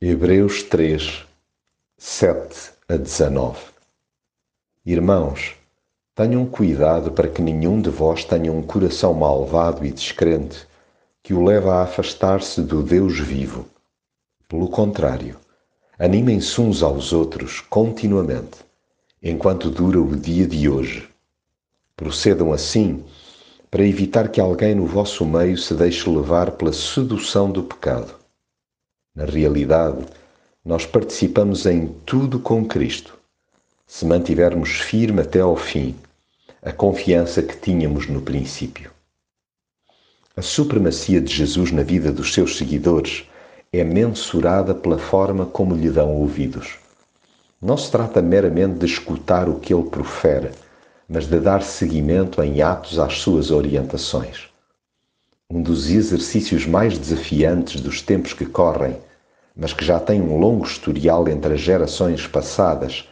Hebreus 0.00 0.62
3, 0.62 1.26
7 1.96 2.70
a 2.88 2.96
19 2.96 3.58
Irmãos, 4.86 5.56
tenham 6.14 6.46
cuidado 6.46 7.10
para 7.10 7.26
que 7.26 7.42
nenhum 7.42 7.82
de 7.82 7.90
vós 7.90 8.24
tenha 8.24 8.52
um 8.52 8.62
coração 8.62 9.12
malvado 9.12 9.84
e 9.84 9.90
descrente 9.90 10.68
que 11.20 11.34
o 11.34 11.42
leva 11.42 11.74
a 11.74 11.82
afastar-se 11.82 12.62
do 12.62 12.80
Deus 12.80 13.18
vivo. 13.18 13.66
Pelo 14.46 14.68
contrário, 14.68 15.36
animem-se 15.98 16.60
uns 16.60 16.80
aos 16.80 17.12
outros 17.12 17.60
continuamente, 17.62 18.58
enquanto 19.20 19.68
dura 19.68 20.00
o 20.00 20.14
dia 20.14 20.46
de 20.46 20.68
hoje. 20.68 21.08
Procedam 21.96 22.52
assim 22.52 23.04
para 23.68 23.84
evitar 23.84 24.28
que 24.28 24.40
alguém 24.40 24.76
no 24.76 24.86
vosso 24.86 25.26
meio 25.26 25.58
se 25.58 25.74
deixe 25.74 26.08
levar 26.08 26.52
pela 26.52 26.72
sedução 26.72 27.50
do 27.50 27.64
pecado. 27.64 28.17
Na 29.18 29.24
realidade, 29.24 30.06
nós 30.64 30.86
participamos 30.86 31.66
em 31.66 31.88
tudo 32.06 32.38
com 32.38 32.64
Cristo, 32.64 33.18
se 33.84 34.06
mantivermos 34.06 34.78
firme 34.78 35.22
até 35.22 35.40
ao 35.40 35.56
fim 35.56 35.96
a 36.62 36.70
confiança 36.70 37.42
que 37.42 37.56
tínhamos 37.56 38.06
no 38.06 38.22
princípio. 38.22 38.92
A 40.36 40.40
supremacia 40.40 41.20
de 41.20 41.34
Jesus 41.34 41.72
na 41.72 41.82
vida 41.82 42.12
dos 42.12 42.32
seus 42.32 42.56
seguidores 42.56 43.28
é 43.72 43.82
mensurada 43.82 44.72
pela 44.72 44.98
forma 44.98 45.44
como 45.44 45.74
lhe 45.74 45.90
dão 45.90 46.14
ouvidos. 46.14 46.76
Não 47.60 47.76
se 47.76 47.90
trata 47.90 48.22
meramente 48.22 48.78
de 48.78 48.86
escutar 48.86 49.48
o 49.48 49.58
que 49.58 49.74
ele 49.74 49.90
profere, 49.90 50.52
mas 51.08 51.26
de 51.26 51.40
dar 51.40 51.64
seguimento 51.64 52.40
em 52.40 52.62
atos 52.62 53.00
às 53.00 53.18
suas 53.18 53.50
orientações. 53.50 54.46
Um 55.50 55.60
dos 55.60 55.90
exercícios 55.90 56.66
mais 56.66 56.96
desafiantes 56.96 57.80
dos 57.80 58.00
tempos 58.00 58.32
que 58.32 58.46
correm 58.46 59.07
mas 59.58 59.72
que 59.72 59.84
já 59.84 59.98
tem 59.98 60.22
um 60.22 60.38
longo 60.38 60.64
historial 60.64 61.28
entre 61.28 61.54
as 61.54 61.60
gerações 61.60 62.28
passadas, 62.28 63.08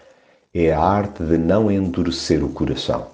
é 0.55 0.73
a 0.73 0.81
arte 0.81 1.25
de 1.25 1.37
não 1.37 1.69
endurecer 1.69 2.45
o 2.45 2.49
coração. 2.49 3.09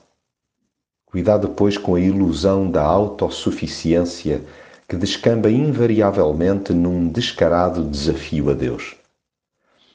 Cuidado, 1.07 1.49
pois, 1.49 1.79
com 1.79 1.95
a 1.95 2.01
ilusão 2.01 2.71
da 2.71 2.83
autossuficiência 2.83 4.43
que 4.87 4.97
descamba 4.97 5.51
invariavelmente 5.51 6.75
num 6.75 7.09
descarado 7.09 7.83
desafio 7.83 8.51
a 8.51 8.53
Deus. 8.53 8.95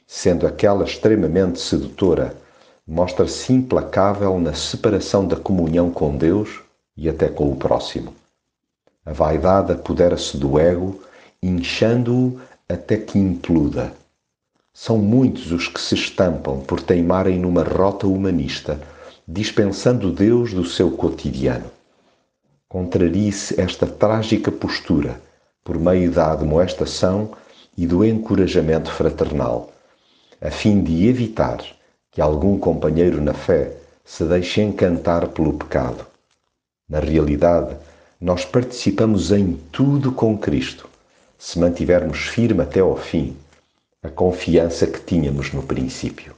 Sendo 0.08 0.47
aquela 0.47 0.83
extremamente 0.83 1.59
sedutora, 1.59 2.35
mostra-se 2.88 3.53
implacável 3.53 4.39
na 4.39 4.53
separação 4.53 5.27
da 5.27 5.35
comunhão 5.35 5.91
com 5.91 6.17
Deus 6.17 6.61
e 6.95 7.08
até 7.08 7.27
com 7.27 7.52
o 7.52 7.55
próximo. 7.55 8.15
A 9.05 9.13
vaidade 9.13 9.73
apodera-se 9.73 10.38
do 10.38 10.58
ego, 10.58 10.99
inchando-o 11.41 12.41
até 12.69 12.97
que 12.97 13.17
imploda. 13.17 13.93
São 14.73 14.97
muitos 14.97 15.53
os 15.53 15.69
que 15.69 15.79
se 15.79 15.95
estampam 15.95 16.59
por 16.59 16.81
teimarem 16.81 17.39
numa 17.39 17.63
rota 17.63 18.05
humanista, 18.05 18.79
dispensando 19.25 20.11
Deus 20.11 20.53
do 20.53 20.65
seu 20.65 20.91
cotidiano. 20.91 21.71
Contrarie-se 22.67 23.59
esta 23.59 23.87
trágica 23.87 24.51
postura 24.51 25.21
por 25.63 25.79
meio 25.79 26.11
da 26.11 26.33
admoestação 26.33 27.31
e 27.77 27.87
do 27.87 28.03
encorajamento 28.03 28.91
fraternal, 28.91 29.71
a 30.41 30.52
fim 30.52 30.83
de 30.83 31.07
evitar 31.07 31.63
que 32.11 32.19
algum 32.19 32.59
companheiro 32.59 33.21
na 33.21 33.33
fé 33.33 33.77
se 34.03 34.25
deixe 34.25 34.61
encantar 34.61 35.29
pelo 35.29 35.53
pecado. 35.53 36.05
Na 36.89 36.99
realidade, 36.99 37.77
nós 38.19 38.43
participamos 38.43 39.31
em 39.31 39.53
tudo 39.71 40.11
com 40.11 40.37
Cristo 40.37 40.86
se 41.38 41.59
mantivermos 41.59 42.19
firme 42.27 42.63
até 42.63 42.80
ao 42.80 42.95
fim 42.95 43.35
a 44.03 44.09
confiança 44.09 44.88
que 44.88 44.99
tínhamos 44.99 45.52
no 45.52 45.63
princípio. 45.63 46.36